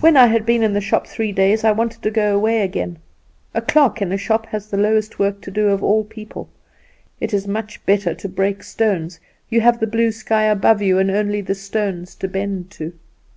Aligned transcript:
"When 0.00 0.16
I 0.16 0.26
had 0.26 0.44
been 0.44 0.64
in 0.64 0.72
the 0.72 0.80
shop 0.80 1.06
three 1.06 1.30
days 1.30 1.62
I 1.62 1.70
wanted 1.70 2.02
to 2.02 2.10
go 2.10 2.34
away 2.34 2.62
again. 2.62 2.98
A 3.54 3.62
clerk 3.62 4.02
in 4.02 4.10
a 4.10 4.16
shop 4.16 4.46
has 4.46 4.66
the 4.66 4.76
lowest 4.76 5.20
work 5.20 5.40
to 5.42 5.52
do 5.52 5.68
of 5.68 5.84
all 5.84 6.02
the 6.02 6.08
people. 6.08 6.48
It 7.20 7.32
is 7.32 7.46
much 7.46 7.86
better 7.86 8.12
to 8.12 8.28
break 8.28 8.64
stones; 8.64 9.20
you 9.48 9.60
have 9.60 9.78
the 9.78 9.86
blue 9.86 10.10
sky 10.10 10.46
above 10.46 10.82
you, 10.82 10.98
and 10.98 11.12
only 11.12 11.42
the 11.42 11.54
stones 11.54 12.16
to 12.16 12.26
bend 12.26 12.72
to. 12.72 12.94